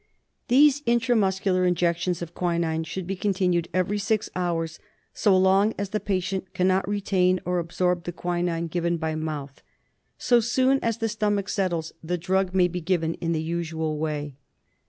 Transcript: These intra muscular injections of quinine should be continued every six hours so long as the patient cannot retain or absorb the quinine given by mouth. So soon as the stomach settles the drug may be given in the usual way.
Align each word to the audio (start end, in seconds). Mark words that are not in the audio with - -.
These 0.47 0.81
intra 0.87 1.15
muscular 1.15 1.63
injections 1.63 2.23
of 2.23 2.33
quinine 2.33 2.85
should 2.85 3.05
be 3.05 3.15
continued 3.15 3.69
every 3.71 3.99
six 3.99 4.31
hours 4.35 4.79
so 5.13 5.37
long 5.37 5.75
as 5.77 5.91
the 5.91 5.99
patient 5.99 6.55
cannot 6.55 6.89
retain 6.89 7.39
or 7.45 7.59
absorb 7.59 8.05
the 8.05 8.11
quinine 8.11 8.65
given 8.65 8.97
by 8.97 9.13
mouth. 9.13 9.61
So 10.17 10.39
soon 10.39 10.79
as 10.83 10.97
the 10.97 11.07
stomach 11.07 11.47
settles 11.49 11.93
the 12.03 12.17
drug 12.17 12.51
may 12.55 12.67
be 12.67 12.81
given 12.81 13.13
in 13.13 13.31
the 13.31 13.43
usual 13.43 13.99
way. 13.99 14.37